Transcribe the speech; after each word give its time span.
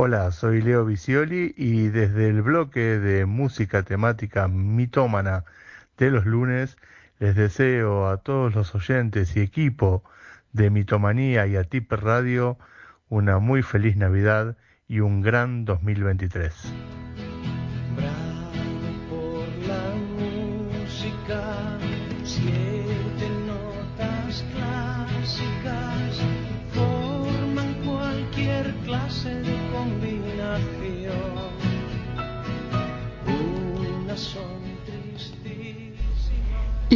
Hola, 0.00 0.30
soy 0.30 0.62
Leo 0.62 0.84
Vicioli 0.84 1.54
y 1.56 1.88
desde 1.88 2.28
el 2.28 2.40
bloque 2.40 3.00
de 3.00 3.26
música 3.26 3.82
temática 3.82 4.46
mitómana 4.46 5.44
de 5.96 6.12
los 6.12 6.24
lunes 6.24 6.78
les 7.18 7.34
deseo 7.34 8.08
a 8.08 8.18
todos 8.18 8.54
los 8.54 8.76
oyentes 8.76 9.34
y 9.34 9.40
equipo 9.40 10.04
de 10.52 10.70
Mitomanía 10.70 11.48
y 11.48 11.56
a 11.56 11.64
Tip 11.64 11.90
Radio 11.90 12.58
una 13.08 13.40
muy 13.40 13.62
feliz 13.62 13.96
Navidad 13.96 14.56
y 14.86 15.00
un 15.00 15.20
gran 15.20 15.64
2023. 15.64 17.07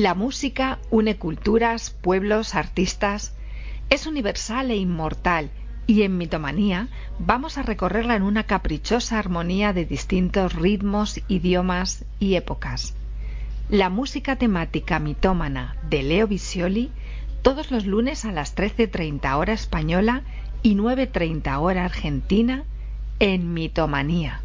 La 0.03 0.17
música 0.17 0.81
une 0.91 1.17
culturas, 1.17 1.91
pueblos, 1.91 2.57
artistas. 2.57 3.37
Es 3.89 4.09
universal 4.09 4.73
e 4.73 4.77
inmortal 4.77 5.53
y 5.87 6.03
en 6.03 6.19
Mitomanía 6.19 6.89
vamos 7.21 7.57
a 7.57 7.63
recorrerla 7.63 8.17
en 8.17 8.25
una 8.25 8.43
caprichosa 8.43 9.21
armonía 9.21 9.73
de 9.73 9.85
distintos 9.85 10.55
ritmos, 10.55 11.21
idiomas 11.29 12.05
y 12.19 12.35
épocas. 12.35 12.97
La 13.69 13.91
música 13.91 14.35
temática 14.35 14.99
mitómana 14.99 15.77
de 15.89 16.03
Leo 16.03 16.27
Visioli 16.27 16.91
todos 17.43 17.71
los 17.71 17.87
lunes 17.87 18.25
a 18.25 18.33
las 18.33 18.57
13.30 18.57 19.37
hora 19.37 19.53
española 19.53 20.23
y 20.65 20.75
9.30 20.75 21.61
hora 21.61 21.85
argentina 21.85 22.65
en 23.21 23.55
Mitomanía. 23.55 24.41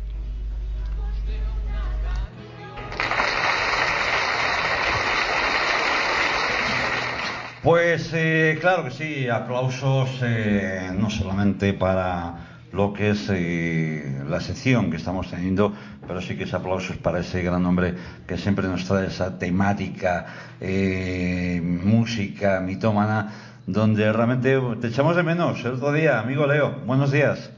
Pues 7.64 8.12
eh, 8.14 8.56
claro 8.62 8.84
que 8.84 8.92
sí, 8.92 9.28
aplausos 9.30 10.22
eh, 10.24 10.92
no 10.96 11.10
solamente 11.10 11.74
para 11.74 12.36
lo 12.72 12.94
que 12.94 13.10
es 13.10 13.32
eh, 13.34 14.22
la 14.30 14.40
sección 14.42 14.92
que 14.92 14.98
estamos 14.98 15.32
teniendo, 15.32 15.74
pero 16.08 16.22
sí 16.22 16.38
que 16.38 16.44
es 16.44 16.54
aplausos 16.54 16.98
para 16.98 17.20
ese 17.20 17.42
gran 17.42 17.66
hombre 17.66 17.96
que 18.28 18.38
siempre 18.38 18.68
nos 18.68 18.86
trae 18.86 19.08
esa 19.08 19.40
temática, 19.40 20.28
música 21.64 22.60
mitómana, 22.60 23.32
donde 23.66 24.14
realmente 24.14 24.62
te 24.80 24.88
echamos 24.88 25.16
de 25.16 25.24
menos. 25.24 25.66
El 25.66 25.74
otro 25.74 25.92
día, 25.92 26.20
amigo 26.20 26.46
Leo, 26.46 26.82
buenos 26.86 27.12
días. 27.12 27.52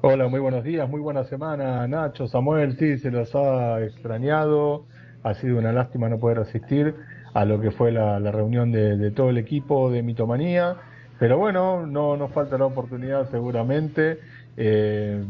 Hola, 0.00 0.28
muy 0.28 0.40
buenos 0.40 0.64
días, 0.64 0.88
muy 0.88 1.00
buena 1.00 1.24
semana, 1.24 1.86
Nacho, 1.86 2.26
Samuel, 2.26 2.78
sí, 2.78 2.96
se 2.96 3.10
los 3.10 3.34
ha 3.34 3.82
extrañado, 3.82 4.86
ha 5.22 5.34
sido 5.34 5.58
una 5.58 5.72
lástima 5.72 6.08
no 6.08 6.18
poder 6.18 6.38
asistir 6.38 6.94
a 7.34 7.44
lo 7.44 7.60
que 7.60 7.70
fue 7.70 7.92
la, 7.92 8.18
reunión 8.18 8.72
de, 8.72 9.10
todo 9.10 9.30
el 9.30 9.38
equipo 9.38 9.90
de 9.90 10.02
Mitomanía. 10.02 10.76
Pero 11.18 11.38
bueno, 11.38 11.86
no 11.86 12.16
nos 12.16 12.32
falta 12.32 12.56
la 12.56 12.66
oportunidad 12.66 13.30
seguramente, 13.30 14.18
eh, 14.56 15.22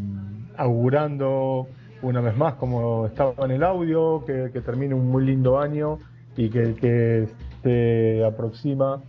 augurando 0.56 1.66
una 2.02 2.20
vez 2.20 2.36
más, 2.36 2.54
como 2.54 3.06
estaba 3.06 3.34
en 3.44 3.50
el 3.50 3.62
audio, 3.64 4.24
que, 4.24 4.48
termine 4.60 4.94
un 4.94 5.08
muy 5.08 5.24
lindo 5.24 5.58
año 5.58 5.98
y 6.36 6.48
que 6.48 6.62
el 6.62 6.74
que 6.76 7.28
se 7.62 8.24
aproxima 8.24 9.02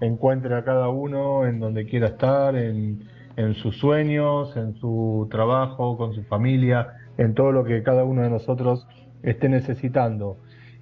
encuentre 0.00 0.54
a 0.54 0.62
cada 0.62 0.88
uno 0.90 1.46
en 1.46 1.58
donde 1.58 1.86
quiera 1.86 2.08
estar, 2.08 2.54
en, 2.54 3.08
en 3.36 3.54
sus 3.54 3.78
sueños, 3.78 4.56
en 4.56 4.74
su 4.74 5.26
trabajo, 5.30 5.96
con 5.96 6.14
su 6.14 6.22
familia, 6.24 6.94
en 7.16 7.34
todo 7.34 7.50
lo 7.50 7.64
que 7.64 7.82
cada 7.82 8.04
uno 8.04 8.22
de 8.22 8.30
nosotros 8.30 8.86
esté 9.22 9.48
necesitando. 9.48 10.36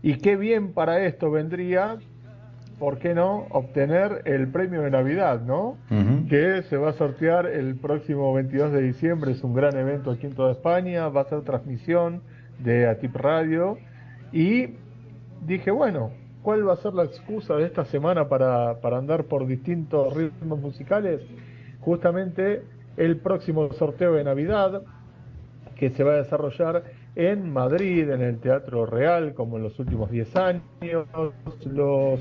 Y 0.06 0.16
qué 0.16 0.36
bien 0.36 0.74
para 0.74 1.06
esto 1.06 1.30
vendría, 1.30 1.96
¿por 2.78 2.98
qué 2.98 3.14
no?, 3.14 3.46
obtener 3.48 4.20
el 4.26 4.48
premio 4.48 4.82
de 4.82 4.90
Navidad, 4.90 5.40
¿no? 5.40 5.78
Que 6.28 6.62
se 6.64 6.76
va 6.76 6.90
a 6.90 6.92
sortear 6.92 7.46
el 7.46 7.76
próximo 7.76 8.34
22 8.34 8.70
de 8.70 8.82
diciembre, 8.82 9.32
es 9.32 9.42
un 9.42 9.54
gran 9.54 9.74
evento 9.78 10.10
aquí 10.10 10.26
en 10.26 10.34
toda 10.34 10.52
España, 10.52 11.08
va 11.08 11.22
a 11.22 11.24
ser 11.24 11.40
transmisión 11.40 12.20
de 12.58 12.86
Atip 12.86 13.16
Radio. 13.16 13.78
Y 14.30 14.74
dije, 15.46 15.70
bueno, 15.70 16.10
¿cuál 16.42 16.68
va 16.68 16.74
a 16.74 16.76
ser 16.76 16.92
la 16.92 17.04
excusa 17.04 17.54
de 17.54 17.64
esta 17.64 17.86
semana 17.86 18.28
para, 18.28 18.82
para 18.82 18.98
andar 18.98 19.24
por 19.24 19.46
distintos 19.46 20.14
ritmos 20.14 20.60
musicales? 20.60 21.22
Justamente 21.80 22.62
el 22.98 23.16
próximo 23.16 23.72
sorteo 23.72 24.12
de 24.12 24.24
Navidad, 24.24 24.82
que 25.76 25.88
se 25.88 26.04
va 26.04 26.12
a 26.12 26.16
desarrollar 26.16 26.84
en 27.16 27.50
Madrid, 27.52 28.10
en 28.10 28.22
el 28.22 28.38
Teatro 28.40 28.86
Real, 28.86 29.34
como 29.34 29.56
en 29.56 29.62
los 29.64 29.78
últimos 29.78 30.10
10 30.10 30.36
años. 30.36 30.62
Los 31.64 32.20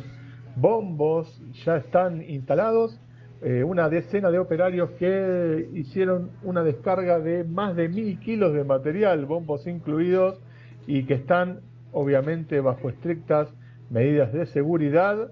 bombos 0.56 1.42
ya 1.66 1.78
están 1.78 2.22
instalados. 2.22 3.00
Eh, 3.42 3.64
una 3.64 3.90
decena 3.90 4.32
de 4.32 4.40
operarios 4.40 4.92
que 4.92 5.68
hicieron 5.74 6.32
una 6.44 6.64
descarga 6.64 7.20
de 7.20 7.44
más 7.44 7.76
de 7.76 7.90
mil 7.90 8.18
kilos 8.20 8.54
de 8.54 8.64
material, 8.64 9.26
bombos 9.26 9.68
incluidos, 9.68 10.40
y 10.88 11.04
que 11.06 11.16
están 11.16 11.60
obviamente 11.92 12.62
bajo 12.62 12.90
estrictas 12.90 13.50
medidas 13.90 14.32
de 14.32 14.46
seguridad. 14.46 15.32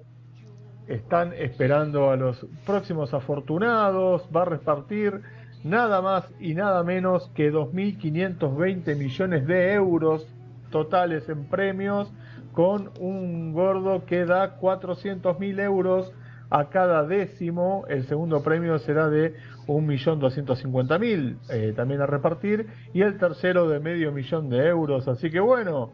Están 0.88 1.34
esperando 1.34 2.10
a 2.10 2.18
los 2.18 2.46
próximos 2.66 3.14
afortunados, 3.14 4.28
va 4.36 4.42
a 4.42 4.46
repartir 4.46 5.22
nada 5.64 6.02
más 6.02 6.26
y 6.40 6.54
nada 6.54 6.84
menos 6.84 7.30
que 7.36 7.52
2.520 7.52 8.98
millones 8.98 9.48
de 9.48 9.74
euros 9.74 10.28
totales 10.72 11.28
en 11.30 11.46
premios, 11.46 12.12
con 12.54 12.92
un 13.00 13.54
gordo 13.54 14.06
que 14.06 14.26
da 14.26 14.60
400.000 14.60 15.60
euros 15.62 16.12
a 16.50 16.70
cada 16.70 17.06
décimo. 17.06 17.86
El 17.88 18.06
segundo 18.08 18.44
premio 18.44 18.78
será 18.80 19.10
de 19.10 19.36
1.250.000 19.68 21.38
eh, 21.50 21.74
también 21.76 22.02
a 22.02 22.06
repartir 22.06 22.68
y 22.94 23.02
el 23.02 23.18
tercero 23.18 23.70
de 23.70 23.80
medio 23.80 24.12
millón 24.12 24.50
de 24.50 24.68
euros. 24.68 25.08
Así 25.08 25.30
que 25.30 25.40
bueno, 25.40 25.92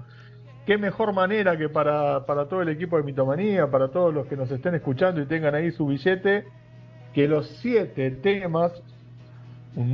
qué 0.66 0.78
mejor 0.78 1.14
manera 1.14 1.58
que 1.58 1.70
para, 1.70 2.26
para 2.26 2.48
todo 2.48 2.62
el 2.62 2.70
equipo 2.70 2.98
de 2.98 3.04
Mitomanía, 3.04 3.70
para 3.70 3.90
todos 3.90 4.14
los 4.14 4.26
que 4.28 4.36
nos 4.36 4.50
estén 4.50 4.76
escuchando 4.76 5.22
y 5.22 5.26
tengan 5.26 5.54
ahí 5.54 5.72
su 5.72 5.86
billete, 5.86 6.46
que 7.14 7.28
los 7.28 7.48
siete 7.62 8.12
temas 8.12 8.72
un 9.78 9.94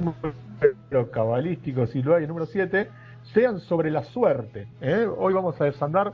número 0.00 1.10
cabalístico, 1.10 1.86
si 1.86 2.02
lo 2.02 2.14
hay, 2.14 2.22
el 2.22 2.28
número 2.28 2.46
7, 2.46 2.88
sean 3.34 3.60
sobre 3.60 3.90
la 3.90 4.04
suerte. 4.04 4.68
¿eh? 4.80 5.06
Hoy 5.18 5.34
vamos 5.34 5.60
a 5.60 5.64
desandar 5.64 6.12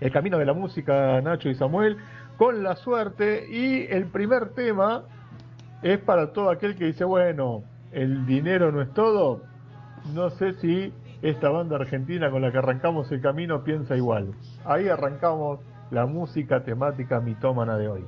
el 0.00 0.10
camino 0.10 0.38
de 0.38 0.46
la 0.46 0.54
música, 0.54 1.20
Nacho 1.20 1.50
y 1.50 1.54
Samuel, 1.54 1.98
con 2.38 2.62
la 2.62 2.76
suerte. 2.76 3.46
Y 3.50 3.86
el 3.92 4.06
primer 4.06 4.50
tema 4.54 5.04
es 5.82 5.98
para 5.98 6.32
todo 6.32 6.48
aquel 6.48 6.74
que 6.76 6.86
dice, 6.86 7.04
bueno, 7.04 7.62
el 7.92 8.24
dinero 8.24 8.72
no 8.72 8.80
es 8.80 8.92
todo. 8.94 9.42
No 10.14 10.30
sé 10.30 10.54
si 10.54 10.94
esta 11.20 11.50
banda 11.50 11.76
argentina 11.76 12.30
con 12.30 12.40
la 12.40 12.50
que 12.50 12.58
arrancamos 12.58 13.12
el 13.12 13.20
camino 13.20 13.62
piensa 13.62 13.94
igual. 13.94 14.32
Ahí 14.64 14.88
arrancamos 14.88 15.60
la 15.90 16.06
música 16.06 16.64
temática 16.64 17.20
mitómana 17.20 17.76
de 17.76 17.88
hoy. 17.88 18.04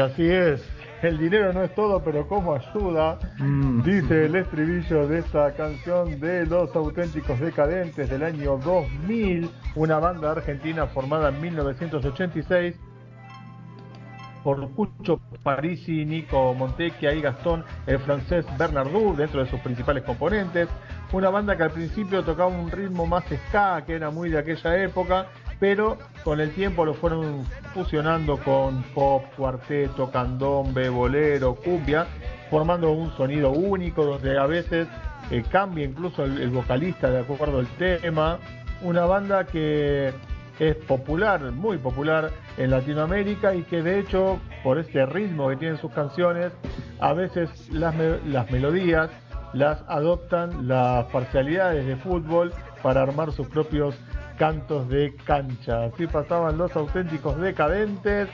Así 0.00 0.28
es, 0.28 0.62
el 1.02 1.18
dinero 1.18 1.52
no 1.52 1.62
es 1.62 1.74
todo, 1.74 2.02
pero 2.02 2.28
como 2.28 2.54
ayuda, 2.54 3.18
mm. 3.38 3.82
dice 3.82 4.26
el 4.26 4.36
estribillo 4.36 5.08
de 5.08 5.20
esta 5.20 5.52
canción 5.54 6.20
de 6.20 6.44
Los 6.46 6.74
Auténticos 6.76 7.40
Decadentes 7.40 8.10
del 8.10 8.22
año 8.22 8.58
2000, 8.58 9.48
una 9.76 9.98
banda 9.98 10.32
argentina 10.32 10.86
formada 10.86 11.30
en 11.30 11.40
1986 11.40 12.76
por 14.42 14.70
Cucho 14.72 15.20
Parisi, 15.42 16.04
Nico 16.04 16.54
Montecchia 16.54 17.12
y 17.12 17.20
Gastón, 17.20 17.64
el 17.86 17.98
francés 17.98 18.44
Bernardou, 18.58 19.14
dentro 19.14 19.42
de 19.42 19.50
sus 19.50 19.60
principales 19.60 20.02
componentes. 20.04 20.68
Una 21.12 21.30
banda 21.30 21.56
que 21.56 21.62
al 21.62 21.70
principio 21.70 22.22
tocaba 22.22 22.48
un 22.48 22.70
ritmo 22.70 23.06
más 23.06 23.24
ska, 23.48 23.84
que 23.84 23.94
era 23.94 24.10
muy 24.10 24.30
de 24.30 24.38
aquella 24.38 24.82
época, 24.82 25.26
pero 25.60 25.98
con 26.24 26.40
el 26.40 26.50
tiempo 26.52 26.84
lo 26.84 26.94
fueron 26.94 27.44
fusionando 27.74 28.38
con 28.38 28.82
pop, 28.94 29.22
cuarteto, 29.36 30.10
candombe, 30.10 30.88
bolero, 30.88 31.54
cumbia, 31.54 32.06
formando 32.48 32.90
un 32.90 33.14
sonido 33.16 33.50
único 33.50 34.04
donde 34.04 34.38
a 34.38 34.46
veces 34.46 34.88
eh, 35.30 35.44
cambia 35.48 35.84
incluso 35.84 36.24
el, 36.24 36.48
vocalista 36.48 37.10
de 37.10 37.20
acuerdo 37.20 37.58
al 37.58 37.68
tema. 37.76 38.38
Una 38.82 39.04
banda 39.04 39.44
que 39.44 40.14
es 40.58 40.76
popular, 40.76 41.52
muy 41.52 41.76
popular 41.76 42.30
en 42.56 42.70
Latinoamérica 42.70 43.54
y 43.54 43.62
que 43.62 43.82
de 43.82 44.00
hecho 44.00 44.40
por 44.64 44.78
este 44.78 45.04
ritmo 45.04 45.50
que 45.50 45.56
tienen 45.56 45.78
sus 45.78 45.92
canciones, 45.92 46.52
a 47.00 47.12
veces 47.12 47.50
las, 47.70 47.94
las 48.26 48.50
melodías 48.50 49.10
las 49.52 49.82
adoptan 49.88 50.68
las 50.68 51.06
parcialidades 51.06 51.86
de 51.86 51.96
fútbol 51.96 52.52
para 52.82 53.02
armar 53.02 53.32
sus 53.32 53.46
propios 53.48 53.94
cantos 54.40 54.88
de 54.88 55.14
cancha. 55.26 55.84
Así 55.84 56.06
pasaban 56.06 56.56
los 56.56 56.74
auténticos 56.74 57.38
decadentes. 57.38 58.26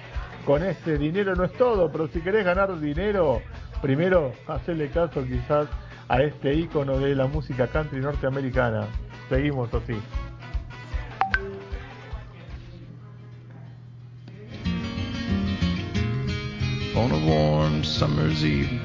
Con 0.45 0.63
este 0.63 0.99
dinero 0.99 1.35
no 1.35 1.43
es 1.43 1.53
todo, 1.55 1.91
pero 1.91 2.07
si 2.07 2.21
querés 2.21 2.45
ganar 2.45 2.79
dinero, 2.79 3.43
primero 3.83 4.33
hacerle 4.47 4.89
caso 4.89 5.25
quizás 5.25 5.67
a 6.09 6.23
este 6.23 6.55
ícono 6.55 7.01
de 7.01 7.17
la 7.17 7.27
música 7.27 7.67
country 7.67 7.99
norteamericana. 7.99 8.87
Seguimos 9.29 9.75
así. 9.75 10.01
On 16.95 17.11
a 17.11 17.27
warm 17.29 17.83
summer's 17.83 18.45
evening, 18.45 18.81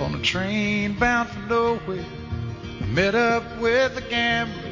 on 0.00 0.16
a 0.16 0.22
train 0.22 0.98
bound 0.98 1.28
for 1.30 1.40
nowhere, 1.48 2.04
met 2.92 3.14
up 3.14 3.44
with 3.60 3.96
a 3.96 4.02
gambler. 4.10 4.71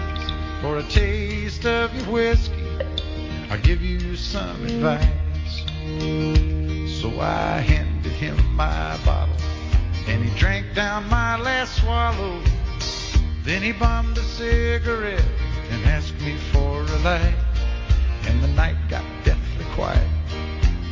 for 0.61 0.77
a 0.77 0.83
taste 0.83 1.65
of 1.65 1.93
your 1.95 2.05
whiskey, 2.05 2.53
I'll 3.49 3.59
give 3.61 3.81
you 3.81 4.15
some 4.15 4.63
advice. 4.63 5.07
So 7.01 7.19
I 7.19 7.57
handed 7.59 8.11
him 8.11 8.37
my 8.55 8.95
bottle, 9.03 9.35
and 10.07 10.23
he 10.23 10.29
drank 10.37 10.75
down 10.75 11.09
my 11.09 11.39
last 11.41 11.77
swallow. 11.81 12.39
Then 13.43 13.63
he 13.63 13.71
bummed 13.71 14.17
a 14.19 14.21
cigarette 14.21 15.25
and 15.71 15.83
asked 15.85 16.21
me 16.21 16.37
for 16.51 16.81
a 16.81 16.97
light. 16.99 17.35
And 18.27 18.43
the 18.43 18.49
night 18.49 18.77
got 18.87 19.03
deathly 19.23 19.65
quiet, 19.73 20.07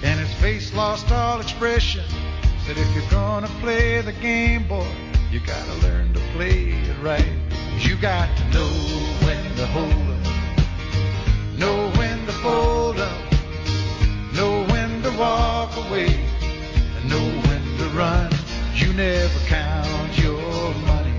and 0.04 0.20
his 0.20 0.34
face 0.42 0.74
lost 0.74 1.12
all 1.12 1.40
expression. 1.40 2.04
Said, 2.66 2.78
if 2.78 2.96
you're 2.96 3.12
gonna 3.12 3.50
play 3.62 4.02
the 4.02 4.14
game, 4.14 4.68
boy, 4.68 4.92
you 5.30 5.40
gotta 5.40 5.76
learn 5.84 6.12
to 6.14 6.20
play 6.34 6.72
it 6.72 6.98
right. 7.04 7.38
You 7.78 7.96
got 7.98 8.36
to 8.38 8.44
know 8.50 9.29
know 11.58 11.92
when 11.98 12.26
to 12.26 12.32
fold 12.44 13.00
up, 13.00 13.34
know 14.34 14.66
when 14.70 15.02
to 15.04 15.12
walk 15.18 15.76
away, 15.78 16.08
and 16.08 17.10
know 17.10 17.28
when 17.48 17.78
to 17.78 17.86
run. 17.98 18.32
You 18.74 18.94
never 18.94 19.40
count 19.48 20.18
your 20.18 20.74
money 20.86 21.14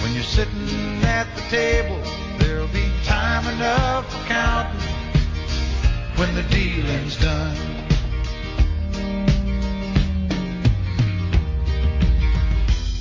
when 0.00 0.12
you're 0.14 0.22
sitting 0.22 1.02
at 1.04 1.26
the 1.36 1.42
table. 1.42 2.00
There'll 2.38 2.68
be 2.68 2.90
time 3.04 3.46
enough 3.54 4.10
for 4.12 4.26
counting 4.26 4.80
when 6.16 6.34
the 6.34 6.42
dealing's 6.44 7.16
done. 7.18 7.56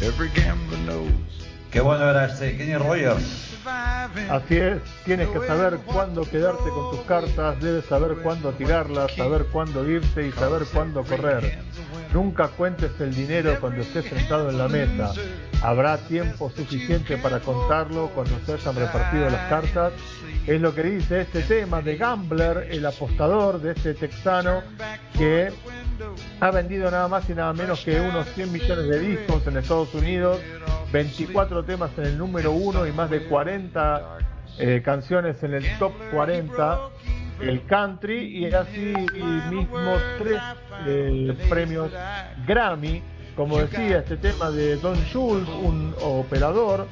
Every 0.02 0.30
gambler 0.30 0.78
knows 0.86 1.12
Qué 1.72 1.82
bueno 1.82 2.10
era 2.10 2.26
este 2.26 2.58
Kenny 2.58 2.76
Rogers. 2.76 3.47
Así 4.30 4.58
es, 4.58 4.82
tienes 5.06 5.28
que 5.30 5.46
saber 5.46 5.80
cuándo 5.86 6.24
quedarte 6.24 6.70
con 6.70 6.92
tus 6.92 7.02
cartas, 7.02 7.60
debes 7.62 7.86
saber 7.86 8.18
cuándo 8.24 8.52
tirarlas, 8.52 9.14
saber 9.16 9.46
cuándo 9.52 9.88
irte 9.90 10.28
y 10.28 10.32
saber 10.32 10.64
cuándo 10.74 11.04
correr. 11.04 11.60
Nunca 12.14 12.48
cuentes 12.48 12.92
el 13.00 13.14
dinero 13.14 13.58
cuando 13.60 13.82
estés 13.82 14.06
sentado 14.06 14.50
en 14.50 14.58
la 14.58 14.68
mesa. 14.68 15.14
Habrá 15.62 15.98
tiempo 15.98 16.50
suficiente 16.50 17.18
para 17.18 17.40
contarlo 17.40 18.10
cuando 18.14 18.40
se 18.46 18.54
hayan 18.54 18.76
repartido 18.76 19.30
las 19.30 19.50
cartas. 19.50 19.94
Es 20.46 20.62
lo 20.62 20.74
que 20.74 20.84
dice 20.84 21.22
este 21.22 21.42
tema 21.42 21.82
de 21.82 21.98
Gambler, 21.98 22.68
el 22.72 22.86
apostador 22.86 23.60
de 23.62 23.74
este 23.74 23.94
texano 23.94 24.62
que 25.18 25.52
ha 26.40 26.52
vendido 26.52 26.92
nada 26.92 27.08
más 27.08 27.30
y 27.30 27.34
nada 27.34 27.54
menos 27.54 27.84
que 27.84 28.00
unos 28.00 28.28
100 28.30 28.52
millones 28.52 28.88
de 28.88 29.00
discos 29.00 29.46
en 29.48 29.58
Estados 29.58 29.94
Unidos 29.94 30.40
24 30.92 31.64
temas 31.64 31.92
en 31.98 32.06
el 32.06 32.18
número 32.18 32.52
1 32.52 32.88
y 32.88 32.92
más 32.92 33.10
de 33.10 33.24
40 33.24 34.18
canciones 34.84 35.42
en 35.44 35.54
el 35.54 35.66
top 35.78 35.94
40 36.12 36.80
el 37.42 37.66
country 37.66 38.46
y 38.46 38.54
así 38.54 38.94
mismo 39.50 39.96
tres 40.18 40.40
premios 41.50 41.92
Grammy. 42.48 43.04
Como 43.36 43.60
decía 43.60 44.00
este 44.00 44.18
tema 44.18 44.50
de 44.50 44.78
Don 44.78 44.98
Schultz 45.06 45.48
un 45.50 45.94
operador 46.02 46.88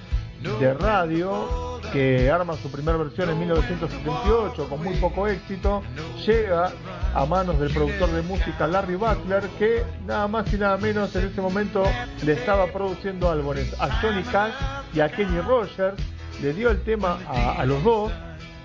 de 0.59 0.73
radio 0.75 1.74
que 1.91 2.29
arma 2.29 2.55
su 2.55 2.71
primera 2.71 2.97
versión 2.97 3.29
en 3.29 3.39
1978 3.39 4.69
con 4.69 4.83
muy 4.83 4.95
poco 4.95 5.27
éxito, 5.27 5.81
llega 6.25 6.71
a 7.13 7.25
manos 7.25 7.59
del 7.59 7.73
productor 7.73 8.09
de 8.11 8.21
música 8.21 8.67
Larry 8.67 8.95
Butler 8.95 9.43
que 9.57 9.83
nada 10.05 10.27
más 10.27 10.51
y 10.53 10.57
nada 10.57 10.77
menos 10.77 11.15
en 11.15 11.27
ese 11.27 11.41
momento 11.41 11.83
le 12.23 12.33
estaba 12.33 12.67
produciendo 12.67 13.29
álbumes 13.29 13.73
a 13.79 13.89
Johnny 14.01 14.23
Cash 14.23 14.53
y 14.93 14.99
a 14.99 15.09
Kenny 15.09 15.39
Rogers, 15.41 15.97
le 16.41 16.53
dio 16.53 16.69
el 16.69 16.81
tema 16.83 17.19
a, 17.27 17.65
los 17.65 17.83
dos. 17.83 18.11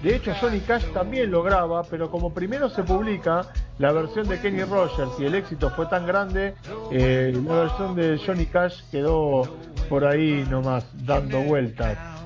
De 0.03 0.17
hecho, 0.17 0.33
Johnny 0.41 0.61
Cash 0.61 0.85
también 0.95 1.31
lo 1.31 1.43
graba, 1.43 1.83
pero 1.83 2.11
como 2.11 2.33
primero 2.33 2.71
se 2.71 2.83
publica 2.83 3.43
la 3.79 3.93
versión 3.93 4.27
de 4.29 4.41
Kenny 4.41 4.65
Rogers 4.65 5.12
y 5.19 5.27
el 5.27 5.35
éxito 5.35 5.71
fue 5.71 5.87
tan 5.87 6.07
grande, 6.07 6.55
eh, 6.91 7.33
la 7.47 7.55
versión 7.55 7.95
de 7.95 8.19
Johnny 8.25 8.47
Cash 8.47 8.83
quedó 8.91 9.43
por 9.89 10.05
ahí 10.05 10.47
nomás 10.49 10.87
dando 11.05 11.41
vueltas. 11.43 12.20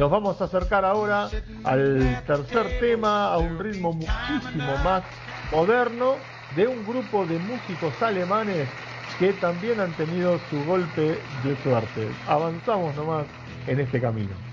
Nos 0.00 0.10
vamos 0.10 0.40
a 0.40 0.44
acercar 0.44 0.82
ahora 0.86 1.28
al 1.62 2.22
tercer 2.26 2.80
tema, 2.80 3.34
a 3.34 3.36
un 3.36 3.58
ritmo 3.58 3.92
muchísimo 3.92 4.74
más 4.82 5.02
moderno 5.52 6.14
de 6.56 6.66
un 6.68 6.86
grupo 6.86 7.26
de 7.26 7.38
músicos 7.38 8.02
alemanes 8.02 8.66
que 9.18 9.34
también 9.34 9.78
han 9.78 9.92
tenido 9.92 10.38
su 10.48 10.64
golpe 10.64 11.18
de 11.44 11.62
suerte. 11.62 12.08
Avanzamos 12.26 12.96
nomás 12.96 13.26
en 13.66 13.80
este 13.80 14.00
camino. 14.00 14.49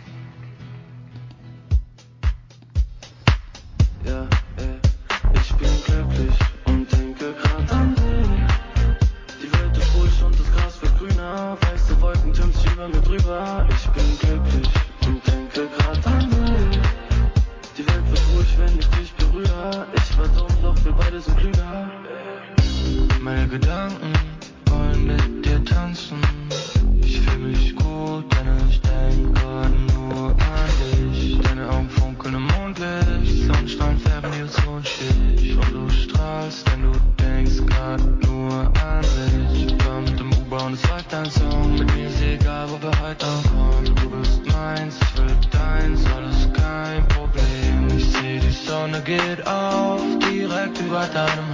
matar 51.07 51.46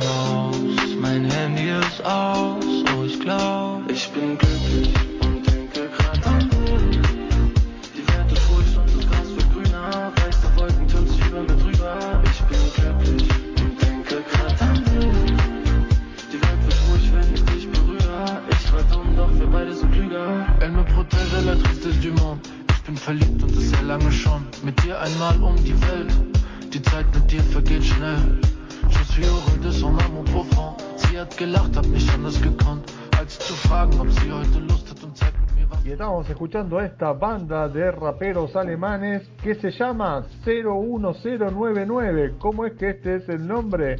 escuchando 36.54 36.78
a 36.78 36.86
esta 36.86 37.14
banda 37.14 37.68
de 37.68 37.90
raperos 37.90 38.56
alemanes 38.56 39.28
que 39.42 39.56
se 39.56 39.72
llama 39.72 40.24
01099. 40.46 42.36
¿Cómo 42.38 42.64
es 42.68 42.74
que 42.74 42.92
este 42.92 43.16
es 43.16 43.28
el 43.28 43.48
nombre? 43.48 43.96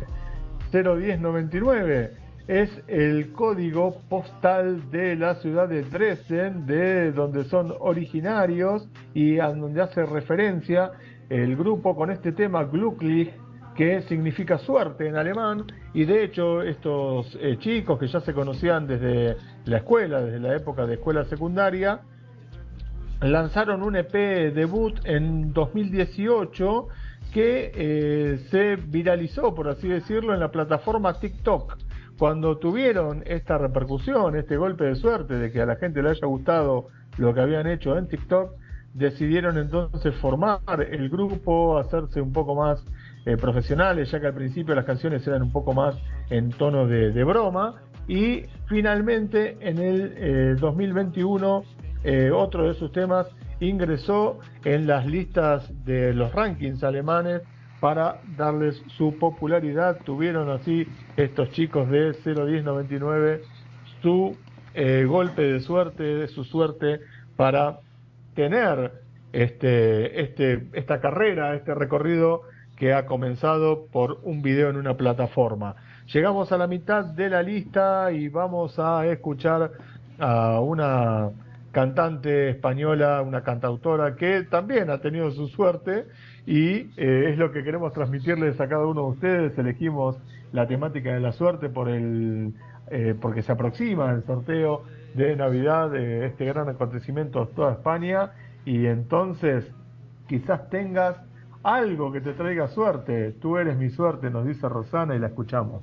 01099. 0.72 2.12
Es 2.48 2.70
el 2.86 3.32
código 3.32 4.02
postal 4.08 4.92
de 4.92 5.16
la 5.16 5.34
ciudad 5.42 5.68
de 5.68 5.82
Dresden, 5.82 6.68
de 6.68 7.12
donde 7.12 7.46
son 7.46 7.74
originarios 7.80 8.88
y 9.16 9.40
a 9.40 9.48
donde 9.48 9.82
hace 9.82 10.06
referencia 10.06 10.92
el 11.30 11.56
grupo 11.56 11.96
con 11.96 12.12
este 12.12 12.34
tema 12.34 12.66
Glücklich 12.66 13.34
que 13.76 14.04
significa 14.04 14.60
suerte 14.60 15.08
en 15.08 15.16
alemán, 15.16 15.64
y 15.96 16.06
de 16.06 16.26
hecho 16.26 16.62
estos 16.62 17.36
eh, 17.42 17.58
chicos 17.58 17.98
que 17.98 18.06
ya 18.06 18.20
se 18.20 18.32
conocían 18.32 18.86
desde 18.86 19.38
la 19.66 19.78
escuela, 19.78 20.22
desde 20.22 20.40
la 20.40 20.56
época 20.56 20.86
de 20.86 20.94
escuela 20.94 21.26
secundaria, 21.26 22.02
lanzaron 23.22 23.84
un 23.84 23.96
EP 23.96 24.14
debut 24.54 25.00
en 25.06 25.54
2018 25.54 26.88
que 27.34 27.72
eh, 27.74 28.38
se 28.50 28.76
viralizó, 28.76 29.56
por 29.56 29.68
así 29.68 29.88
decirlo, 29.88 30.34
en 30.34 30.40
la 30.40 30.52
plataforma 30.52 31.20
TikTok. 31.20 31.78
Cuando 32.18 32.58
tuvieron 32.58 33.24
esta 33.26 33.58
repercusión, 33.58 34.36
este 34.36 34.56
golpe 34.56 34.86
de 34.86 34.96
suerte 34.96 35.34
de 35.36 35.52
que 35.52 35.62
a 35.62 35.66
la 35.66 35.76
gente 35.78 36.04
le 36.04 36.12
haya 36.12 36.28
gustado 36.28 36.90
lo 37.18 37.34
que 37.34 37.42
habían 37.42 37.66
hecho 37.68 37.98
en 37.98 38.08
TikTok, 38.08 38.52
decidieron 38.94 39.58
entonces 39.58 40.14
formar 40.16 40.60
el 40.92 41.10
grupo, 41.10 41.80
hacerse 41.80 42.22
un 42.22 42.32
poco 42.32 42.54
más 42.56 42.86
eh, 43.26 43.38
profesionales, 43.38 44.12
ya 44.12 44.20
que 44.20 44.28
al 44.28 44.36
principio 44.36 44.76
las 44.76 44.86
canciones 44.86 45.26
eran 45.26 45.42
un 45.42 45.52
poco 45.52 45.74
más 45.74 45.96
en 46.30 46.52
tono 46.52 46.86
de, 46.86 47.24
broma. 47.24 47.82
Y 48.08 48.44
finalmente 48.68 49.58
en 49.62 49.78
el 49.80 50.14
eh, 50.18 50.56
2021 50.60 51.64
eh, 52.04 52.32
otro 52.32 52.68
de 52.68 52.74
sus 52.74 52.92
temas 52.92 53.28
ingresó 53.60 54.40
en 54.66 54.88
las 54.88 55.06
listas 55.06 55.70
de 55.86 56.14
los 56.14 56.34
rankings 56.34 56.84
alemanes 56.84 57.42
para 57.80 58.22
darles 58.38 58.82
su 58.98 59.18
popularidad. 59.18 60.00
Tuvieron 60.04 60.50
así 60.50 60.88
estos 61.18 61.50
chicos 61.52 61.90
de 61.90 62.14
01099 62.26 63.42
su 64.02 64.36
eh, 64.74 65.06
golpe 65.08 65.42
de 65.42 65.60
suerte, 65.60 66.28
su 66.28 66.44
suerte 66.44 67.00
para 67.36 67.80
tener 68.36 68.92
este, 69.32 70.22
este, 70.22 70.68
esta 70.74 71.00
carrera, 71.00 71.56
este 71.56 71.74
recorrido 71.74 72.42
que 72.76 72.94
ha 72.94 73.06
comenzado 73.06 73.86
por 73.92 74.20
un 74.24 74.42
video 74.42 74.70
en 74.70 74.78
una 74.78 74.96
plataforma. 74.96 75.76
Llegamos 76.12 76.52
a 76.52 76.58
la 76.58 76.68
mitad 76.68 77.06
de 77.06 77.30
la 77.30 77.42
lista 77.42 78.12
y 78.12 78.28
vamos 78.30 78.78
a 78.78 79.06
escuchar 79.08 79.72
a 80.20 80.60
una 80.60 81.32
cantante 81.74 82.52
española, 82.52 83.22
una 83.24 83.42
cantautora 83.42 84.16
que 84.16 84.44
también 84.44 84.92
ha 84.92 85.00
tenido 85.00 85.32
su 85.32 85.48
suerte 85.48 86.06
y 86.46 86.92
eh, 86.98 87.32
es 87.32 87.38
lo 87.38 87.52
que 87.52 87.64
queremos 87.64 87.92
transmitirles 87.94 88.62
a 88.62 88.70
cada 88.70 88.86
uno 88.86 89.02
de 89.02 89.08
ustedes. 89.10 89.58
Elegimos 89.58 90.16
la 90.54 90.68
temática 90.68 91.12
de 91.14 91.20
la 91.20 91.32
suerte 91.32 91.70
por 91.70 91.90
el, 91.90 92.54
eh, 92.92 93.16
porque 93.20 93.42
se 93.42 93.52
aproxima 93.52 94.12
el 94.12 94.24
sorteo 94.24 94.84
de 95.16 95.36
Navidad, 95.36 95.90
de 95.90 96.28
este 96.28 96.46
gran 96.46 96.70
acontecimiento 96.70 97.42
en 97.42 97.56
toda 97.56 97.74
España 97.74 98.32
y 98.66 98.86
entonces 98.86 99.66
quizás 100.28 100.70
tengas 100.70 101.18
algo 101.64 102.12
que 102.12 102.22
te 102.22 102.34
traiga 102.34 102.68
suerte. 102.68 103.32
Tú 103.42 103.58
eres 103.58 103.76
mi 103.78 103.90
suerte, 103.90 104.30
nos 104.30 104.46
dice 104.46 104.70
Rosana 104.70 105.16
y 105.16 105.20
la 105.20 105.28
escuchamos. 105.28 105.82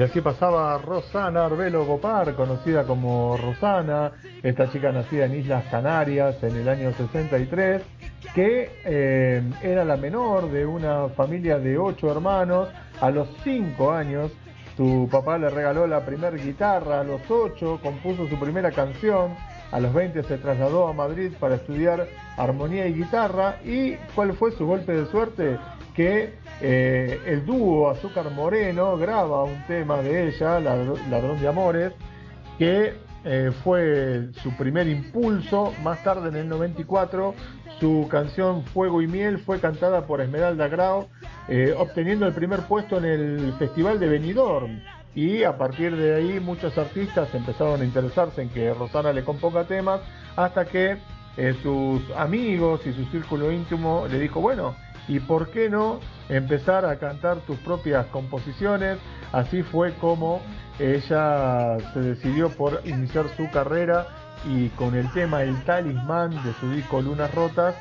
Y 0.00 0.02
así 0.02 0.22
pasaba 0.22 0.78
Rosana 0.78 1.44
Arbelo 1.44 1.84
Gopar, 1.84 2.34
conocida 2.34 2.84
como 2.84 3.36
Rosana, 3.36 4.12
esta 4.42 4.72
chica 4.72 4.90
nacida 4.90 5.26
en 5.26 5.34
Islas 5.34 5.66
Canarias 5.70 6.42
en 6.42 6.56
el 6.56 6.66
año 6.70 6.90
63, 6.94 7.82
que 8.34 8.70
eh, 8.86 9.42
era 9.60 9.84
la 9.84 9.98
menor 9.98 10.50
de 10.50 10.64
una 10.64 11.10
familia 11.10 11.58
de 11.58 11.76
ocho 11.76 12.10
hermanos. 12.10 12.70
A 12.98 13.10
los 13.10 13.28
cinco 13.44 13.92
años, 13.92 14.32
su 14.74 15.06
papá 15.12 15.36
le 15.36 15.50
regaló 15.50 15.86
la 15.86 16.06
primera 16.06 16.34
guitarra, 16.34 17.00
a 17.00 17.04
los 17.04 17.20
ocho 17.30 17.78
compuso 17.82 18.26
su 18.26 18.40
primera 18.40 18.70
canción, 18.70 19.34
a 19.70 19.80
los 19.80 19.92
20 19.92 20.22
se 20.22 20.38
trasladó 20.38 20.88
a 20.88 20.94
Madrid 20.94 21.32
para 21.38 21.56
estudiar 21.56 22.06
armonía 22.38 22.86
y 22.86 22.94
guitarra. 22.94 23.56
¿Y 23.66 23.96
cuál 24.14 24.32
fue 24.32 24.52
su 24.52 24.66
golpe 24.66 24.92
de 24.92 25.04
suerte? 25.10 25.58
Que 25.94 26.39
eh, 26.62 27.20
el 27.26 27.46
dúo 27.46 27.90
Azúcar 27.90 28.30
Moreno 28.30 28.96
graba 28.98 29.44
un 29.44 29.64
tema 29.66 30.02
de 30.02 30.28
ella, 30.28 30.60
Ladrón 30.60 31.40
de 31.40 31.48
Amores, 31.48 31.92
que 32.58 32.94
eh, 33.24 33.50
fue 33.64 34.28
su 34.42 34.54
primer 34.56 34.86
impulso. 34.86 35.72
Más 35.82 36.02
tarde, 36.02 36.28
en 36.28 36.36
el 36.36 36.48
94, 36.48 37.34
su 37.78 38.06
canción 38.10 38.64
Fuego 38.64 39.00
y 39.00 39.08
Miel 39.08 39.38
fue 39.38 39.58
cantada 39.58 40.06
por 40.06 40.20
Esmeralda 40.20 40.68
Grau, 40.68 41.08
eh, 41.48 41.74
obteniendo 41.76 42.26
el 42.26 42.34
primer 42.34 42.60
puesto 42.60 42.98
en 42.98 43.04
el 43.06 43.54
Festival 43.58 43.98
de 43.98 44.08
Benidorm. 44.08 44.82
Y 45.14 45.44
a 45.44 45.56
partir 45.56 45.96
de 45.96 46.14
ahí 46.14 46.40
muchos 46.40 46.76
artistas 46.76 47.34
empezaron 47.34 47.80
a 47.80 47.84
interesarse 47.84 48.42
en 48.42 48.50
que 48.50 48.72
Rosana 48.74 49.12
le 49.12 49.24
componga 49.24 49.64
temas, 49.64 50.00
hasta 50.36 50.66
que 50.66 50.98
sus 51.62 52.02
amigos 52.16 52.86
y 52.86 52.92
su 52.92 53.04
círculo 53.06 53.50
íntimo 53.50 54.06
le 54.10 54.18
dijo, 54.18 54.42
bueno, 54.42 54.74
¿y 55.08 55.20
por 55.20 55.50
qué 55.50 55.68
no 55.68 56.00
empezar 56.28 56.84
a 56.84 56.98
cantar 56.98 57.38
tus 57.40 57.58
propias 57.58 58.06
composiciones? 58.06 58.98
Así 59.32 59.62
fue 59.62 59.94
como 59.94 60.40
ella 60.78 61.76
se 61.92 62.00
decidió 62.00 62.50
por 62.50 62.80
iniciar 62.84 63.26
su 63.36 63.50
carrera 63.50 64.06
y 64.46 64.68
con 64.70 64.94
el 64.94 65.10
tema 65.12 65.42
El 65.42 65.62
Talismán 65.64 66.30
de 66.30 66.54
su 66.58 66.70
disco 66.70 67.02
Lunas 67.02 67.34
Rotas 67.34 67.74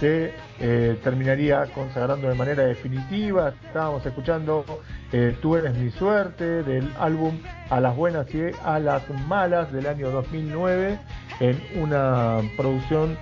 se 0.00 0.32
eh, 0.58 0.98
terminaría 1.02 1.66
consagrando 1.74 2.28
de 2.28 2.34
manera 2.34 2.64
definitiva. 2.64 3.54
Estábamos 3.66 4.04
escuchando 4.04 4.64
eh, 5.12 5.36
Tú 5.40 5.56
eres 5.56 5.74
mi 5.76 5.90
suerte 5.90 6.62
del 6.62 6.90
álbum 6.98 7.38
A 7.70 7.80
las 7.80 7.96
buenas 7.96 8.26
y 8.34 8.50
a 8.64 8.78
las 8.78 9.08
malas 9.28 9.72
del 9.72 9.86
año 9.86 10.10
2009 10.10 10.98
en 11.40 11.62
una 11.80 12.38
producción 12.56 13.16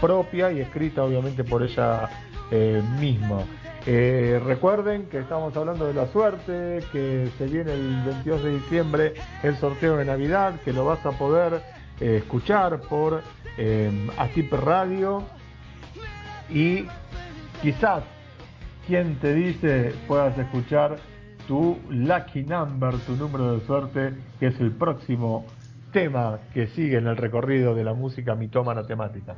propia 0.00 0.50
y 0.52 0.60
escrita 0.60 1.04
obviamente 1.04 1.44
por 1.44 1.62
ella 1.62 2.08
eh, 2.52 2.82
misma. 3.00 3.44
Eh, 3.84 4.40
recuerden 4.44 5.06
que 5.06 5.18
estamos 5.18 5.56
hablando 5.56 5.86
de 5.86 5.94
la 5.94 6.06
suerte, 6.06 6.84
que 6.92 7.28
se 7.36 7.46
viene 7.46 7.72
el 7.74 8.02
22 8.04 8.44
de 8.44 8.50
diciembre 8.52 9.14
el 9.42 9.56
sorteo 9.56 9.96
de 9.96 10.04
Navidad, 10.04 10.60
que 10.64 10.72
lo 10.72 10.84
vas 10.84 11.04
a 11.04 11.10
poder 11.12 11.60
eh, 11.98 12.18
escuchar 12.18 12.80
por 12.82 13.22
eh, 13.58 13.90
Atip 14.18 14.52
Radio 14.52 15.24
y 16.48 16.86
quizás 17.60 18.04
quien 18.86 19.16
te 19.16 19.34
dice 19.34 19.92
puedas 20.06 20.38
escuchar 20.38 20.98
tu 21.48 21.76
lucky 21.90 22.44
number, 22.44 22.94
tu 22.98 23.16
número 23.16 23.58
de 23.58 23.66
suerte, 23.66 24.12
que 24.38 24.46
es 24.46 24.60
el 24.60 24.70
próximo 24.70 25.44
tema 25.92 26.38
que 26.54 26.68
sigue 26.68 26.98
en 26.98 27.08
el 27.08 27.16
recorrido 27.16 27.74
de 27.74 27.82
la 27.82 27.94
música 27.94 28.36
mitómana 28.36 28.86
temática. 28.86 29.34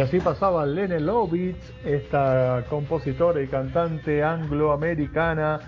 Así 0.00 0.20
pasaba 0.20 0.64
Lene 0.64 1.00
Lovitz, 1.00 1.72
esta 1.84 2.64
compositora 2.70 3.42
y 3.42 3.46
cantante 3.46 4.24
angloamericana 4.24 5.60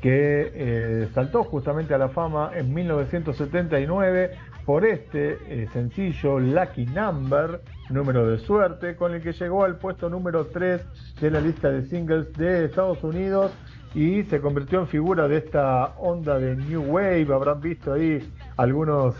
que 0.00 0.52
eh, 0.54 1.08
saltó 1.12 1.44
justamente 1.44 1.92
a 1.92 1.98
la 1.98 2.08
fama 2.08 2.52
en 2.54 2.72
1979 2.72 4.30
por 4.64 4.84
este 4.84 5.38
eh, 5.48 5.68
sencillo 5.72 6.38
Lucky 6.38 6.86
Number, 6.86 7.60
número 7.90 8.26
de 8.26 8.38
suerte, 8.38 8.96
con 8.96 9.14
el 9.14 9.22
que 9.22 9.32
llegó 9.32 9.64
al 9.64 9.76
puesto 9.76 10.08
número 10.08 10.46
3 10.46 10.80
de 11.20 11.30
la 11.30 11.40
lista 11.40 11.70
de 11.70 11.86
singles 11.86 12.32
de 12.32 12.64
Estados 12.64 13.02
Unidos 13.04 13.52
y 13.94 14.24
se 14.24 14.40
convirtió 14.40 14.80
en 14.80 14.88
figura 14.88 15.28
de 15.28 15.38
esta 15.38 15.94
onda 15.98 16.38
de 16.38 16.56
New 16.56 16.82
Wave. 16.82 17.26
Habrán 17.32 17.60
visto 17.60 17.92
ahí 17.92 18.18
algunos 18.56 19.14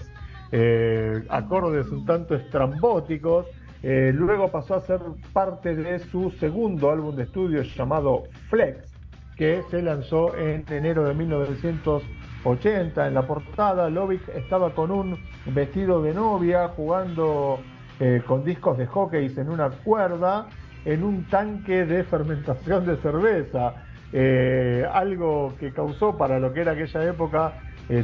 eh, 0.50 1.24
acordes 1.28 1.88
un 1.88 2.04
tanto 2.04 2.34
estrambóticos. 2.34 3.46
Eh, 3.88 4.10
luego 4.12 4.50
pasó 4.50 4.74
a 4.74 4.80
ser 4.80 4.98
parte 5.32 5.76
de 5.76 6.00
su 6.00 6.32
segundo 6.40 6.90
álbum 6.90 7.14
de 7.14 7.22
estudio 7.22 7.62
llamado 7.62 8.24
Flex, 8.50 8.92
que 9.36 9.62
se 9.70 9.80
lanzó 9.80 10.36
en 10.36 10.64
enero 10.68 11.04
de 11.04 11.14
1980. 11.14 13.06
En 13.06 13.14
la 13.14 13.28
portada, 13.28 13.88
Lovick 13.88 14.28
estaba 14.30 14.70
con 14.70 14.90
un 14.90 15.16
vestido 15.54 16.02
de 16.02 16.14
novia 16.14 16.66
jugando 16.70 17.60
eh, 18.00 18.22
con 18.26 18.44
discos 18.44 18.76
de 18.76 18.86
hockey 18.86 19.32
en 19.36 19.50
una 19.50 19.70
cuerda 19.70 20.48
en 20.84 21.04
un 21.04 21.24
tanque 21.28 21.86
de 21.86 22.02
fermentación 22.02 22.86
de 22.86 22.96
cerveza. 22.96 23.84
Eh, 24.12 24.84
algo 24.92 25.54
que 25.60 25.72
causó 25.72 26.16
para 26.18 26.40
lo 26.40 26.52
que 26.52 26.62
era 26.62 26.72
aquella 26.72 27.04
época 27.04 27.52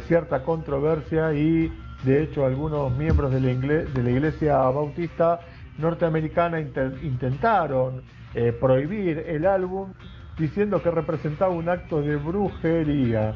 cierta 0.07 0.45
controversia 0.45 1.35
y 1.35 1.73
de 2.05 2.23
hecho 2.23 2.47
algunos 2.47 2.97
miembros 2.97 3.33
de 3.33 3.41
la 3.41 4.11
Iglesia 4.11 4.59
Bautista 4.59 5.41
norteamericana 5.79 6.61
intentaron 6.61 8.03
eh, 8.35 8.53
prohibir 8.53 9.25
el 9.27 9.47
álbum 9.47 9.93
diciendo 10.39 10.83
que 10.83 10.91
representaba 10.91 11.53
un 11.53 11.69
acto 11.69 12.01
de 12.03 12.17
brujería. 12.17 13.35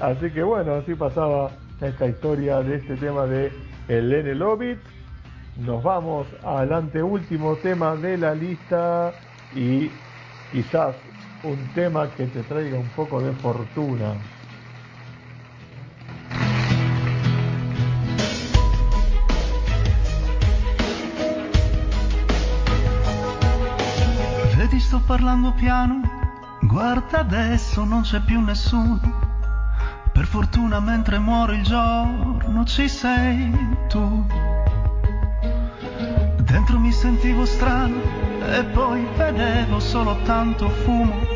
Así 0.00 0.30
que 0.30 0.42
bueno, 0.42 0.74
así 0.74 0.94
pasaba 0.94 1.50
esta 1.80 2.06
historia 2.06 2.60
de 2.60 2.76
este 2.76 2.96
tema 2.96 3.26
de 3.26 3.52
Elene 3.88 4.34
Lovitz. 4.34 4.80
Nos 5.58 5.82
vamos 5.82 6.26
al 6.42 6.72
último 7.02 7.56
tema 7.56 7.94
de 7.96 8.18
la 8.18 8.34
lista 8.34 9.12
y 9.54 9.88
quizás 10.50 10.96
un 11.44 11.72
tema 11.74 12.10
que 12.16 12.26
te 12.26 12.42
traiga 12.42 12.78
un 12.78 12.88
poco 12.88 13.20
de 13.20 13.32
fortuna. 13.34 14.14
Parlando 25.06 25.52
piano, 25.52 26.00
guarda 26.62 27.20
adesso 27.20 27.84
non 27.84 28.02
c'è 28.02 28.20
più 28.20 28.40
nessuno. 28.40 29.00
Per 30.12 30.26
fortuna 30.26 30.80
mentre 30.80 31.18
muore 31.18 31.56
il 31.56 31.62
giorno 31.62 32.64
ci 32.64 32.88
sei 32.88 33.50
tu. 33.88 34.26
Dentro 36.42 36.78
mi 36.78 36.92
sentivo 36.92 37.44
strano 37.44 38.00
e 38.46 38.64
poi 38.64 39.06
vedevo 39.16 39.80
solo 39.80 40.16
tanto 40.22 40.68
fumo 40.68 41.34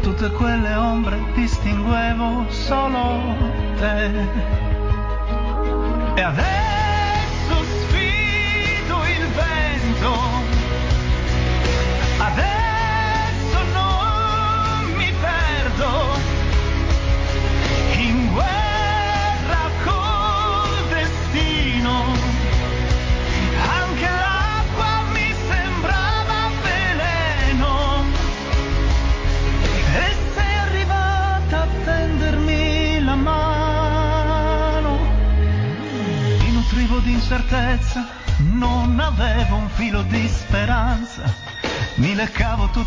tutte 0.00 0.30
quelle 0.30 0.74
ombre 0.74 1.18
distinguevo 1.34 2.46
solo 2.50 3.36
te. 3.76 4.10
E 6.14 6.22
adesso 6.22 6.69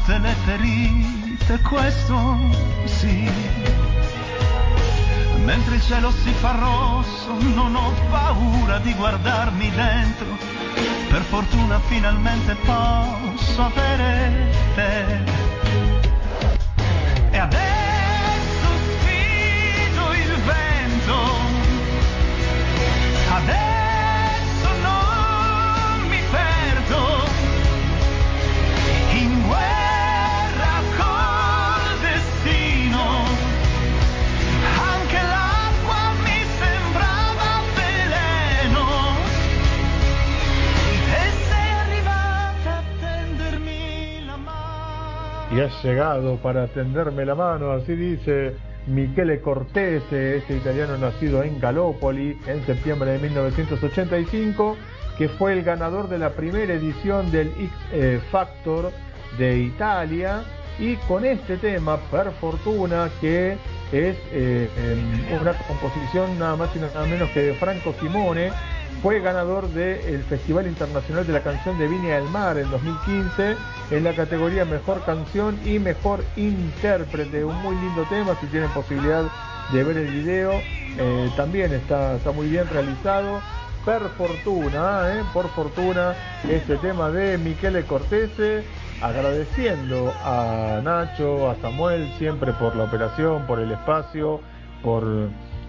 tutte 0.04 0.18
le 0.18 0.36
ferite, 0.44 1.60
questo 1.62 2.38
sì. 2.84 3.30
Mentre 5.46 5.76
il 5.76 5.82
cielo 5.82 6.12
si 6.12 6.32
fa 6.32 6.52
rosso, 6.52 7.34
non 7.54 7.74
ho 7.76 7.94
paura 8.10 8.80
di 8.80 8.94
guardarmi 8.94 9.72
dentro. 9.72 10.26
Per 11.10 11.22
fortuna 11.22 11.80
finalmente 11.88 12.56
posso 12.56 13.62
avere 13.62 14.52
te. 14.76 15.24
E 17.32 17.38
adesso 17.38 18.68
sfido 19.00 20.14
il 20.14 20.36
vento. 20.44 21.16
Adesso 23.36 23.73
y 45.54 45.60
has 45.60 45.84
llegado 45.84 46.38
para 46.38 46.68
tenderme 46.68 47.26
la 47.26 47.36
mano, 47.36 47.72
así 47.72 47.96
dice 47.96 48.56
Michele 48.88 49.40
Cortese, 49.40 50.38
este 50.38 50.58
italiano 50.58 50.98
nacido 50.98 51.44
en 51.44 51.60
Galópoli 51.60 52.38
en 52.48 52.66
septiembre 52.66 53.12
de 53.12 53.20
1985, 53.20 54.76
que 55.18 55.30
fue 55.30 55.54
el 55.54 55.64
ganador 55.64 56.10
de 56.10 56.18
la 56.18 56.32
primera 56.32 56.74
edición 56.74 57.32
del 57.32 57.50
X 57.50 57.70
eh, 57.92 58.20
Factor 58.32 58.92
de 59.38 59.60
Italia. 59.60 60.44
Y 60.80 60.96
con 61.08 61.24
este 61.24 61.58
tema, 61.58 61.98
Per 62.10 62.32
Fortuna, 62.32 63.12
que 63.22 63.58
es 63.92 64.18
eh, 64.32 64.70
em, 64.78 65.42
una 65.42 65.54
composición 65.54 66.40
nada 66.40 66.56
más 66.56 66.76
y 66.76 66.80
nada 66.80 67.06
menos 67.06 67.30
que 67.32 67.42
de 67.42 67.54
Franco 67.56 67.94
Simone, 68.00 68.52
fue 69.02 69.20
ganador 69.20 69.68
del 69.70 70.24
Festival 70.24 70.68
Internacional 70.68 71.28
de 71.28 71.34
la 71.34 71.44
Canción 71.44 71.78
de 71.78 71.88
Viña 71.88 72.16
del 72.16 72.30
Mar 72.30 72.58
en 72.58 72.70
2015 72.72 73.58
en 73.92 74.04
la 74.04 74.16
categoría 74.16 74.64
Mejor 74.66 75.04
Canción 75.04 75.60
y 75.66 75.78
Mejor 75.80 76.24
Intérprete. 76.38 77.44
Un 77.44 77.62
muy 77.62 77.76
lindo 77.76 78.04
tema, 78.10 78.38
si 78.40 78.48
tienen 78.48 78.70
posibilidad 78.70 79.26
de 79.74 79.84
ver 79.84 79.98
el 79.98 80.08
video, 80.08 80.54
eh, 80.98 81.30
también 81.36 81.74
está, 81.74 82.16
está 82.16 82.32
muy 82.32 82.48
bien 82.48 82.68
realizado. 82.70 83.42
Per 83.86 84.02
fortuna, 84.18 85.14
eh, 85.14 85.24
por 85.34 85.50
fortuna, 85.50 86.16
este 86.50 86.78
tema 86.78 87.12
de 87.12 87.38
Michele 87.38 87.84
Cortese, 87.84 88.64
agradeciendo 89.02 90.14
a 90.24 90.80
Nacho, 90.82 91.50
a 91.50 91.56
Samuel, 91.56 92.10
siempre 92.18 92.54
por 92.54 92.78
la 92.78 92.86
operación, 92.86 93.46
por 93.46 93.60
el 93.60 93.74
espacio, 93.74 94.40
por 94.82 95.04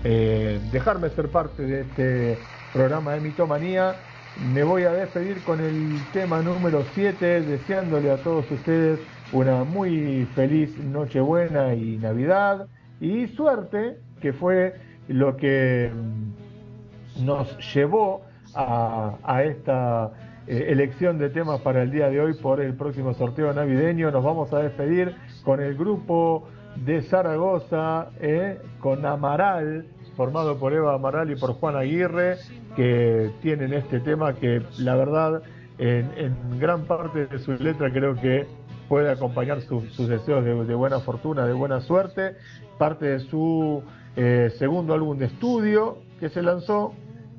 eh, 0.04 0.60
dejarme 0.70 1.10
ser 1.10 1.28
parte 1.28 1.64
de 1.64 1.80
este 1.80 2.38
programa 2.72 3.14
de 3.14 3.20
Mitomanía. 3.20 3.96
Me 4.52 4.62
voy 4.62 4.84
a 4.84 4.92
despedir 4.92 5.42
con 5.42 5.58
el 5.58 5.98
tema 6.12 6.40
número 6.40 6.84
7, 6.94 7.40
deseándole 7.40 8.12
a 8.12 8.18
todos 8.18 8.48
ustedes 8.48 9.00
una 9.32 9.64
muy 9.64 10.24
feliz 10.36 10.78
Nochebuena 10.78 11.74
y 11.74 11.96
Navidad 11.96 12.68
y 13.00 13.26
suerte, 13.26 13.98
que 14.20 14.32
fue 14.32 14.76
lo 15.08 15.36
que 15.36 15.90
nos 17.20 17.56
llevó 17.74 18.22
a, 18.54 19.42
esta 19.44 20.12
eh, 20.46 20.66
elección 20.68 21.18
de 21.18 21.30
temas 21.30 21.60
para 21.60 21.82
el 21.82 21.90
día 21.90 22.08
de 22.08 22.20
hoy 22.20 22.34
por 22.34 22.60
el 22.60 22.74
próximo 22.74 23.14
sorteo 23.14 23.52
navideño. 23.52 24.10
Nos 24.10 24.22
vamos 24.24 24.52
a 24.52 24.58
despedir 24.60 25.14
con 25.44 25.60
el 25.60 25.74
grupo 25.76 26.48
de 26.76 27.02
Zaragoza, 27.02 28.08
eh, 28.20 28.60
con 28.80 29.04
Amaral, 29.06 29.86
formado 30.16 30.58
por 30.58 30.72
Eva 30.72 30.94
Amaral 30.94 31.30
y 31.30 31.36
por 31.36 31.54
Juan 31.54 31.76
Aguirre, 31.76 32.36
que 32.76 33.30
tienen 33.42 33.72
este 33.72 34.00
tema 34.00 34.34
que 34.34 34.62
la 34.78 34.94
verdad 34.96 35.42
en, 35.78 36.58
gran 36.60 36.84
parte 36.84 37.26
de 37.26 37.38
su 37.40 37.52
letra 37.52 37.90
creo 37.92 38.14
que 38.14 38.46
puede 38.88 39.10
acompañar 39.10 39.60
su- 39.62 39.80
sus 39.90 40.08
deseos 40.08 40.44
de, 40.44 40.64
de 40.64 40.74
buena 40.74 41.00
fortuna, 41.00 41.46
de 41.46 41.52
buena 41.52 41.80
suerte. 41.80 42.36
Parte 42.78 43.06
de 43.06 43.18
su 43.20 43.82
eh, 44.16 44.50
segundo 44.58 44.94
álbum 44.94 45.16
de 45.18 45.26
estudio 45.26 45.98
que 46.20 46.28
se 46.28 46.42
lanzó, 46.42 46.92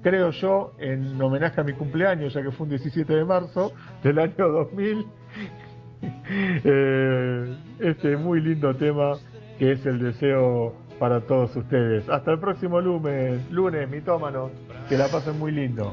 creo 0.05 0.29
yo, 0.29 0.73
en 0.77 1.19
homenaje 1.19 1.59
a 1.59 1.63
mi 1.63 1.73
cumpleaños, 1.73 2.31
ya 2.31 2.43
que 2.43 2.51
fue 2.51 2.65
un 2.65 2.69
17 2.69 3.11
de 3.11 3.25
marzo 3.25 3.73
del 4.03 4.19
año 4.19 4.47
2000. 4.49 5.05
Eh, 6.63 7.57
este 7.79 8.15
muy 8.15 8.39
lindo 8.39 8.75
tema 8.75 9.13
que 9.57 9.71
es 9.71 9.83
el 9.87 9.97
deseo 9.97 10.75
para 10.99 11.21
todos 11.21 11.55
ustedes. 11.55 12.07
Hasta 12.09 12.33
el 12.33 12.39
próximo 12.39 12.79
lunes, 12.79 13.49
lunes, 13.49 13.89
mitómanos, 13.89 14.51
que 14.87 14.97
la 14.97 15.07
pasen 15.07 15.39
muy 15.39 15.51
lindo. 15.51 15.91